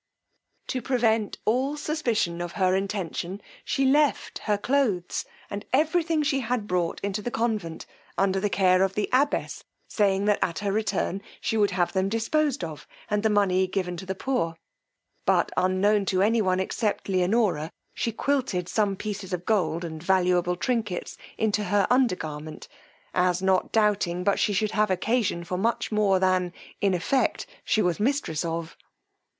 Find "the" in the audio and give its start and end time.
7.21-7.29, 8.39-8.49, 8.95-9.07, 13.21-13.29, 14.07-14.15